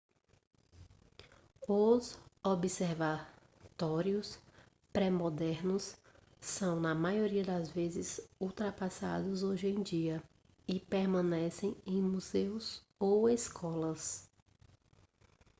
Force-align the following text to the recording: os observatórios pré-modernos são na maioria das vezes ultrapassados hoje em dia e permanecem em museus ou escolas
os 1.67 2.17
observatórios 2.43 4.39
pré-modernos 4.91 5.95
são 6.39 6.79
na 6.79 6.95
maioria 6.95 7.43
das 7.43 7.69
vezes 7.69 8.19
ultrapassados 8.39 9.43
hoje 9.43 9.67
em 9.67 9.83
dia 9.83 10.19
e 10.67 10.79
permanecem 10.79 11.77
em 11.85 12.01
museus 12.01 12.81
ou 12.99 13.29
escolas 13.29 14.27